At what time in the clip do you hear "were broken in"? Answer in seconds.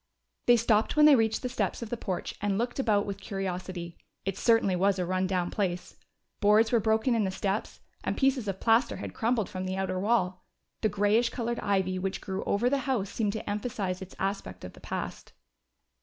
6.71-7.23